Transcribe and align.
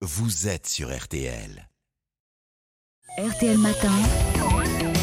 vous 0.00 0.46
êtes 0.46 0.68
sur 0.68 0.96
RTL. 0.96 1.68
RTL 3.18 3.58
Matin, 3.58 3.92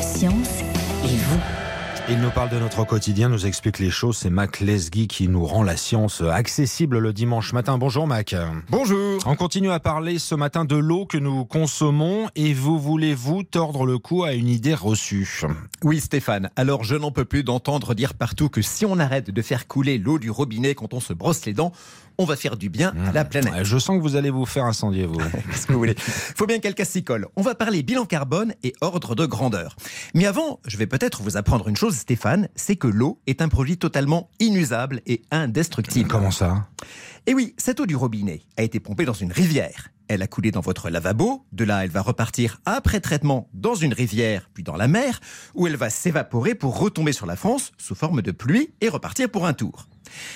Science 0.00 0.60
et 1.04 1.16
vous. 1.16 1.67
Il 2.10 2.20
nous 2.20 2.30
parle 2.30 2.48
de 2.48 2.58
notre 2.58 2.86
quotidien, 2.86 3.28
nous 3.28 3.44
explique 3.44 3.78
les 3.78 3.90
choses. 3.90 4.16
C'est 4.16 4.30
Mac 4.30 4.60
Lesguy 4.60 5.08
qui 5.08 5.28
nous 5.28 5.44
rend 5.44 5.62
la 5.62 5.76
science 5.76 6.22
accessible 6.22 6.98
le 6.98 7.12
dimanche 7.12 7.52
matin. 7.52 7.76
Bonjour 7.76 8.06
Mac. 8.06 8.34
Bonjour. 8.70 9.20
On 9.26 9.36
continue 9.36 9.70
à 9.70 9.78
parler 9.78 10.18
ce 10.18 10.34
matin 10.34 10.64
de 10.64 10.76
l'eau 10.76 11.04
que 11.04 11.18
nous 11.18 11.44
consommons 11.44 12.30
et 12.34 12.54
vous 12.54 12.78
voulez-vous 12.78 13.42
tordre 13.42 13.84
le 13.84 13.98
cou 13.98 14.24
à 14.24 14.32
une 14.32 14.48
idée 14.48 14.72
reçue? 14.74 15.42
Oui 15.82 16.00
Stéphane, 16.00 16.48
alors 16.56 16.82
je 16.82 16.96
n'en 16.96 17.10
peux 17.10 17.26
plus 17.26 17.44
d'entendre 17.44 17.94
dire 17.94 18.14
partout 18.14 18.48
que 18.48 18.62
si 18.62 18.86
on 18.86 18.98
arrête 18.98 19.30
de 19.30 19.42
faire 19.42 19.66
couler 19.66 19.98
l'eau 19.98 20.18
du 20.18 20.30
robinet 20.30 20.74
quand 20.74 20.94
on 20.94 21.00
se 21.00 21.12
brosse 21.12 21.44
les 21.44 21.52
dents, 21.52 21.72
on 22.20 22.24
va 22.24 22.34
faire 22.34 22.56
du 22.56 22.68
bien 22.68 22.92
à 23.06 23.12
la 23.12 23.24
planète. 23.24 23.52
Ouais, 23.52 23.64
Je 23.64 23.78
sens 23.78 23.96
que 23.96 24.02
vous 24.02 24.16
allez 24.16 24.30
vous 24.30 24.44
faire 24.44 24.64
incendier, 24.64 25.06
vous. 25.06 25.18
Qu'est-ce 25.50 25.66
que 25.68 25.72
vous 25.72 25.78
voulez? 25.78 25.94
Faut 25.96 26.46
bien 26.46 26.58
qu'elle 26.58 26.74
s'y 26.84 27.04
colle. 27.04 27.28
On 27.36 27.42
va 27.42 27.54
parler 27.54 27.84
bilan 27.84 28.06
carbone 28.06 28.54
et 28.64 28.72
ordre 28.80 29.14
de 29.14 29.24
grandeur. 29.24 29.76
Mais 30.14 30.26
avant, 30.26 30.58
je 30.66 30.76
vais 30.76 30.88
peut-être 30.88 31.22
vous 31.22 31.36
apprendre 31.36 31.68
une 31.68 31.76
chose, 31.76 31.97
Stéphane, 31.98 32.48
c'est 32.54 32.76
que 32.76 32.86
l'eau 32.86 33.20
est 33.26 33.42
un 33.42 33.48
produit 33.48 33.76
totalement 33.76 34.30
inusable 34.40 35.02
et 35.06 35.22
indestructible. 35.30 36.08
Comment 36.08 36.30
ça? 36.30 36.68
Et 37.26 37.34
oui, 37.34 37.54
cette 37.58 37.80
eau 37.80 37.86
du 37.86 37.94
robinet 37.94 38.40
a 38.56 38.62
été 38.62 38.80
pompée 38.80 39.04
dans 39.04 39.12
une 39.12 39.32
rivière. 39.32 39.90
Elle 40.08 40.22
a 40.22 40.26
coulé 40.26 40.50
dans 40.50 40.62
votre 40.62 40.88
lavabo. 40.88 41.44
De 41.52 41.64
là, 41.64 41.84
elle 41.84 41.90
va 41.90 42.00
repartir 42.00 42.62
après 42.64 43.00
traitement 43.00 43.50
dans 43.52 43.74
une 43.74 43.92
rivière, 43.92 44.48
puis 44.54 44.62
dans 44.62 44.76
la 44.76 44.88
mer, 44.88 45.20
où 45.54 45.66
elle 45.66 45.76
va 45.76 45.90
s'évaporer 45.90 46.54
pour 46.54 46.78
retomber 46.78 47.12
sur 47.12 47.26
la 47.26 47.36
France 47.36 47.72
sous 47.76 47.94
forme 47.94 48.22
de 48.22 48.30
pluie 48.30 48.72
et 48.80 48.88
repartir 48.88 49.28
pour 49.28 49.46
un 49.46 49.52
tour. 49.52 49.88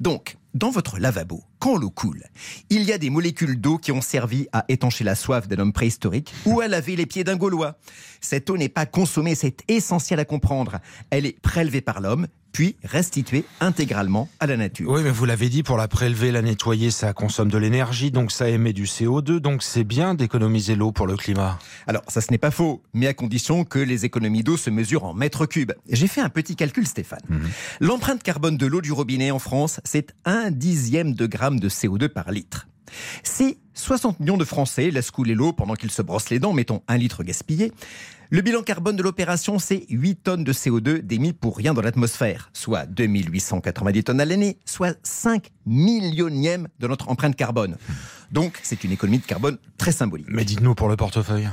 Donc, 0.00 0.36
dans 0.54 0.70
votre 0.70 0.98
lavabo, 0.98 1.42
quand 1.58 1.76
l'eau 1.76 1.90
coule, 1.90 2.24
il 2.70 2.84
y 2.84 2.92
a 2.92 2.98
des 2.98 3.10
molécules 3.10 3.60
d'eau 3.60 3.76
qui 3.78 3.92
ont 3.92 4.00
servi 4.00 4.46
à 4.52 4.64
étancher 4.68 5.04
la 5.04 5.16
soif 5.16 5.48
d'un 5.48 5.58
homme 5.58 5.72
préhistorique 5.72 6.32
ou 6.46 6.60
à 6.60 6.68
laver 6.68 6.96
les 6.96 7.06
pieds 7.06 7.24
d'un 7.24 7.36
Gaulois. 7.36 7.76
Cette 8.20 8.48
eau 8.48 8.56
n'est 8.56 8.68
pas 8.68 8.86
consommée, 8.86 9.34
c'est 9.34 9.62
essentiel 9.68 10.20
à 10.20 10.24
comprendre. 10.24 10.78
Elle 11.10 11.26
est 11.26 11.40
prélevée 11.40 11.80
par 11.80 12.00
l'homme, 12.00 12.28
puis 12.54 12.76
restituée 12.84 13.44
intégralement 13.60 14.30
à 14.40 14.46
la 14.46 14.56
nature. 14.56 14.88
Oui, 14.90 15.02
mais 15.02 15.10
vous 15.10 15.26
l'avez 15.26 15.50
dit, 15.50 15.62
pour 15.62 15.76
la 15.76 15.88
prélever, 15.88 16.30
la 16.30 16.40
nettoyer, 16.40 16.90
ça 16.92 17.12
consomme 17.12 17.50
de 17.50 17.58
l'énergie, 17.58 18.12
donc 18.12 18.30
ça 18.30 18.48
émet 18.48 18.72
du 18.72 18.84
CO2, 18.84 19.40
donc 19.40 19.62
c'est 19.62 19.84
bien 19.84 20.14
d'économiser 20.14 20.76
l'eau 20.76 20.92
pour 20.92 21.08
le 21.08 21.16
climat. 21.16 21.58
Alors, 21.86 22.02
ça 22.08 22.20
ce 22.20 22.30
n'est 22.30 22.38
pas 22.38 22.52
faux, 22.52 22.82
mais 22.94 23.08
à 23.08 23.12
condition 23.12 23.64
que 23.64 23.80
les 23.80 24.04
économies 24.04 24.44
d'eau 24.44 24.56
se 24.56 24.70
mesurent 24.70 25.04
en 25.04 25.14
mètres 25.14 25.46
cubes. 25.46 25.72
J'ai 25.90 26.06
fait 26.06 26.20
un 26.20 26.30
petit 26.30 26.54
calcul, 26.54 26.86
Stéphane. 26.86 27.20
L'empreinte 27.80 28.22
carbone 28.22 28.56
de 28.56 28.66
l'eau 28.66 28.80
du 28.80 28.92
robinet 28.92 29.32
en 29.32 29.40
France, 29.40 29.80
c'est 29.84 30.14
un 30.24 30.52
dixième 30.52 31.12
de 31.12 31.26
gramme 31.26 31.58
de 31.58 31.68
CO2 31.68 32.08
par 32.08 32.30
litre. 32.30 32.68
Si 33.22 33.58
60 33.74 34.20
millions 34.20 34.36
de 34.36 34.44
Français 34.44 34.90
laissent 34.90 35.10
couler 35.10 35.34
l'eau 35.34 35.52
pendant 35.52 35.74
qu'ils 35.74 35.90
se 35.90 36.02
brossent 36.02 36.30
les 36.30 36.38
dents, 36.38 36.52
mettons 36.52 36.82
un 36.88 36.96
litre 36.96 37.22
gaspillé, 37.22 37.72
le 38.30 38.40
bilan 38.40 38.62
carbone 38.62 38.96
de 38.96 39.02
l'opération, 39.02 39.58
c'est 39.58 39.84
8 39.90 40.16
tonnes 40.16 40.44
de 40.44 40.52
CO2 40.52 40.98
démis 41.00 41.32
pour 41.32 41.56
rien 41.56 41.74
dans 41.74 41.82
l'atmosphère, 41.82 42.50
soit 42.52 42.86
2890 42.86 44.04
tonnes 44.04 44.20
à 44.20 44.24
l'année, 44.24 44.58
soit 44.64 44.98
5 45.02 45.50
millionièmes 45.66 46.68
de 46.80 46.88
notre 46.88 47.10
empreinte 47.10 47.36
carbone. 47.36 47.76
Donc, 48.32 48.58
c'est 48.62 48.82
une 48.82 48.92
économie 48.92 49.18
de 49.18 49.26
carbone 49.26 49.58
très 49.78 49.92
symbolique. 49.92 50.26
Mais 50.30 50.44
dites-nous 50.44 50.74
pour 50.74 50.88
le 50.88 50.96
portefeuille. 50.96 51.48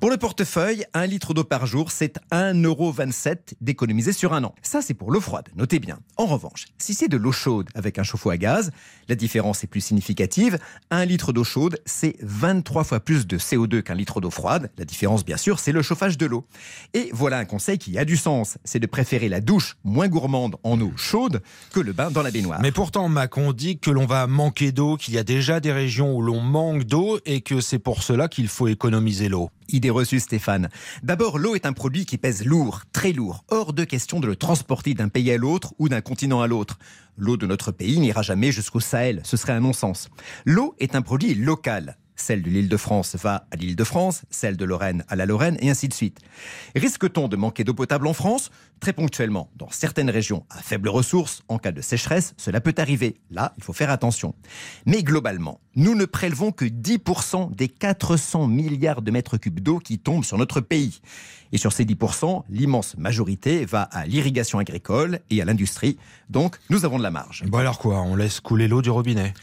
Pour 0.00 0.10
le 0.10 0.16
portefeuille, 0.16 0.84
un 0.92 1.06
litre 1.06 1.34
d'eau 1.34 1.44
par 1.44 1.66
jour, 1.66 1.90
c'est 1.90 2.18
1,27€ 2.32 3.54
d'économiser 3.60 4.12
sur 4.12 4.32
un 4.32 4.44
an. 4.44 4.54
Ça, 4.62 4.82
c'est 4.82 4.94
pour 4.94 5.10
l'eau 5.10 5.20
froide, 5.20 5.48
notez 5.56 5.78
bien. 5.78 5.98
En 6.16 6.26
revanche, 6.26 6.66
si 6.78 6.94
c'est 6.94 7.08
de 7.08 7.16
l'eau 7.16 7.32
chaude 7.32 7.68
avec 7.74 7.98
un 7.98 8.02
chauffe-eau 8.02 8.30
à 8.30 8.36
gaz, 8.36 8.70
la 9.08 9.14
différence 9.14 9.64
est 9.64 9.66
plus 9.66 9.80
significative. 9.80 10.58
Un 10.90 11.04
litre 11.04 11.32
d'eau 11.32 11.44
chaude, 11.44 11.78
c'est 11.86 12.16
23 12.20 12.84
fois 12.84 13.00
plus 13.00 13.26
de 13.26 13.38
CO2 13.38 13.82
qu'un 13.82 13.94
litre 13.94 14.20
d'eau 14.20 14.30
froide. 14.30 14.70
La 14.78 14.84
différence, 14.84 15.24
bien 15.24 15.36
sûr, 15.36 15.58
c'est 15.58 15.72
le 15.72 15.82
chauffage 15.82 16.18
de 16.18 16.26
l'eau. 16.26 16.46
Et 16.92 17.10
voilà 17.12 17.38
un 17.38 17.44
conseil 17.44 17.78
qui 17.78 17.96
a 17.98 18.04
du 18.04 18.16
sens, 18.16 18.58
c'est 18.64 18.80
de 18.80 18.86
préférer 18.86 19.28
la 19.28 19.40
douche 19.40 19.76
moins 19.84 20.08
gourmande 20.08 20.56
en 20.64 20.80
eau 20.80 20.92
chaude 20.96 21.42
que 21.72 21.80
le 21.80 21.92
bain 21.92 22.10
dans 22.10 22.22
la 22.22 22.30
baignoire. 22.30 22.60
Mais 22.60 22.72
pourtant, 22.72 23.08
Mac, 23.08 23.36
on 23.38 23.52
dit 23.52 23.78
que 23.78 23.90
l'on 23.90 24.06
va 24.06 24.26
manquer 24.26 24.72
d'eau, 24.72 24.96
qu'il 24.96 25.14
y 25.14 25.18
a 25.18 25.24
déjà 25.24 25.60
des 25.60 25.72
régions 25.72 26.14
où 26.14 26.22
l'on 26.22 26.40
manque 26.40 26.84
d'eau 26.84 27.18
et 27.24 27.40
que 27.40 27.60
c'est 27.60 27.78
pour 27.78 28.02
cela 28.02 28.28
qu'il 28.28 28.48
faut 28.48 28.68
économiser 28.68 29.28
l'eau. 29.28 29.43
Idée 29.68 29.90
reçue, 29.90 30.20
Stéphane. 30.20 30.68
D'abord, 31.02 31.38
l'eau 31.38 31.54
est 31.54 31.66
un 31.66 31.72
produit 31.72 32.06
qui 32.06 32.18
pèse 32.18 32.44
lourd, 32.44 32.82
très 32.92 33.12
lourd. 33.12 33.44
Hors 33.50 33.72
de 33.72 33.84
question 33.84 34.20
de 34.20 34.26
le 34.26 34.36
transporter 34.36 34.94
d'un 34.94 35.08
pays 35.08 35.30
à 35.30 35.36
l'autre 35.36 35.74
ou 35.78 35.88
d'un 35.88 36.00
continent 36.00 36.42
à 36.42 36.46
l'autre. 36.46 36.78
L'eau 37.16 37.36
de 37.36 37.46
notre 37.46 37.72
pays 37.72 38.00
n'ira 38.00 38.22
jamais 38.22 38.52
jusqu'au 38.52 38.80
Sahel, 38.80 39.20
ce 39.24 39.36
serait 39.36 39.52
un 39.52 39.60
non-sens. 39.60 40.08
L'eau 40.44 40.74
est 40.78 40.94
un 40.94 41.02
produit 41.02 41.34
local. 41.34 41.96
Celle 42.16 42.42
de 42.42 42.50
l'île 42.50 42.68
de 42.68 42.76
France 42.76 43.16
va 43.16 43.46
à 43.50 43.56
l'île 43.56 43.76
de 43.76 43.84
France, 43.84 44.22
celle 44.30 44.56
de 44.56 44.64
Lorraine 44.64 45.04
à 45.08 45.16
la 45.16 45.26
Lorraine, 45.26 45.56
et 45.60 45.70
ainsi 45.70 45.88
de 45.88 45.94
suite. 45.94 46.18
Risque-t-on 46.76 47.28
de 47.28 47.36
manquer 47.36 47.64
d'eau 47.64 47.74
potable 47.74 48.06
en 48.06 48.12
France? 48.12 48.50
Très 48.80 48.92
ponctuellement, 48.92 49.50
dans 49.56 49.70
certaines 49.70 50.10
régions 50.10 50.44
à 50.50 50.58
faibles 50.58 50.88
ressources, 50.88 51.42
en 51.48 51.58
cas 51.58 51.72
de 51.72 51.80
sécheresse, 51.80 52.34
cela 52.36 52.60
peut 52.60 52.74
arriver. 52.78 53.16
Là, 53.30 53.52
il 53.56 53.64
faut 53.64 53.72
faire 53.72 53.90
attention. 53.90 54.34
Mais 54.86 55.02
globalement, 55.02 55.60
nous 55.74 55.94
ne 55.94 56.04
prélevons 56.04 56.52
que 56.52 56.64
10% 56.64 57.54
des 57.54 57.68
400 57.68 58.46
milliards 58.46 59.02
de 59.02 59.10
mètres 59.10 59.36
cubes 59.36 59.60
d'eau 59.60 59.78
qui 59.78 59.98
tombent 59.98 60.24
sur 60.24 60.38
notre 60.38 60.60
pays. 60.60 61.00
Et 61.52 61.58
sur 61.58 61.72
ces 61.72 61.84
10%, 61.84 62.42
l'immense 62.48 62.96
majorité 62.96 63.64
va 63.64 63.82
à 63.82 64.06
l'irrigation 64.06 64.58
agricole 64.58 65.20
et 65.30 65.40
à 65.40 65.44
l'industrie. 65.44 65.98
Donc, 66.28 66.58
nous 66.68 66.84
avons 66.84 66.98
de 66.98 67.02
la 67.02 67.10
marge. 67.10 67.44
Bon 67.46 67.58
alors 67.58 67.78
quoi, 67.78 68.00
on 68.02 68.16
laisse 68.16 68.40
couler 68.40 68.68
l'eau 68.68 68.82
du 68.82 68.90
robinet? 68.90 69.34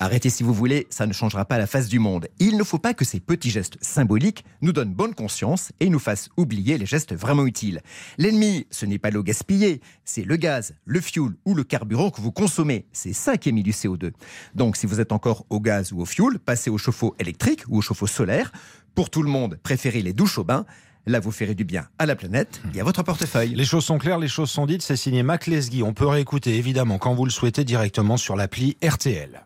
Arrêtez 0.00 0.28
si 0.28 0.42
vous 0.42 0.52
voulez, 0.52 0.86
ça 0.90 1.06
ne 1.06 1.12
changera 1.12 1.44
pas 1.44 1.56
la 1.56 1.66
face 1.66 1.88
du 1.88 1.98
monde. 1.98 2.26
Il 2.40 2.56
ne 2.56 2.64
faut 2.64 2.78
pas 2.78 2.94
que 2.94 3.04
ces 3.04 3.20
petits 3.20 3.50
gestes 3.50 3.78
symboliques 3.80 4.44
nous 4.60 4.72
donnent 4.72 4.92
bonne 4.92 5.14
conscience 5.14 5.72
et 5.80 5.88
nous 5.88 5.98
fassent 5.98 6.30
oublier 6.36 6.78
les 6.78 6.86
gestes 6.86 7.14
vraiment 7.14 7.46
utiles. 7.46 7.80
L'ennemi, 8.18 8.66
ce 8.70 8.86
n'est 8.86 8.98
pas 8.98 9.10
l'eau 9.10 9.22
gaspillée, 9.22 9.80
c'est 10.04 10.24
le 10.24 10.36
gaz, 10.36 10.74
le 10.84 11.00
fioul 11.00 11.36
ou 11.44 11.54
le 11.54 11.62
carburant 11.62 12.10
que 12.10 12.20
vous 12.20 12.32
consommez. 12.32 12.86
C'est 12.92 13.12
ça 13.12 13.36
qui 13.36 13.50
émet 13.50 13.62
du 13.62 13.70
CO2. 13.70 14.12
Donc 14.54 14.76
si 14.76 14.86
vous 14.86 15.00
êtes 15.00 15.12
encore 15.12 15.46
au 15.48 15.60
gaz 15.60 15.92
ou 15.92 16.00
au 16.00 16.04
fioul, 16.04 16.38
passez 16.38 16.70
au 16.70 16.78
chauffe-eau 16.78 17.14
électrique 17.18 17.62
ou 17.68 17.78
au 17.78 17.80
chauffe-eau 17.80 18.08
solaire. 18.08 18.52
Pour 18.94 19.10
tout 19.10 19.22
le 19.22 19.30
monde, 19.30 19.58
préférez 19.62 20.02
les 20.02 20.12
douches 20.12 20.38
au 20.38 20.44
bain. 20.44 20.66
Là, 21.06 21.20
vous 21.20 21.32
ferez 21.32 21.54
du 21.54 21.64
bien 21.64 21.86
à 21.98 22.06
la 22.06 22.16
planète 22.16 22.62
et 22.74 22.80
à 22.80 22.84
votre 22.84 23.02
portefeuille. 23.02 23.54
Les 23.54 23.66
choses 23.66 23.84
sont 23.84 23.98
claires, 23.98 24.18
les 24.18 24.28
choses 24.28 24.50
sont 24.50 24.64
dites, 24.64 24.82
c'est 24.82 24.96
signé 24.96 25.22
Mac 25.22 25.46
Lesguy. 25.46 25.82
On 25.82 25.92
peut 25.92 26.06
réécouter 26.06 26.56
évidemment 26.56 26.98
quand 26.98 27.14
vous 27.14 27.26
le 27.26 27.30
souhaitez 27.30 27.64
directement 27.64 28.16
sur 28.16 28.36
l'appli 28.36 28.76
RTL. 28.82 29.44